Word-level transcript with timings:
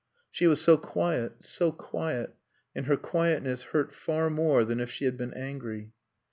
She 0.31 0.47
was 0.47 0.59
so 0.59 0.77
quiet, 0.77 1.43
so 1.43 1.71
quiet, 1.71 2.33
and 2.73 2.87
her 2.87 2.97
quietness 2.97 3.61
hurt 3.69 3.93
far 3.93 4.31
more 4.31 4.65
than 4.65 4.79
if 4.79 4.89
she 4.89 5.05
had 5.05 5.15
been 5.15 5.35
angry. 5.35 5.91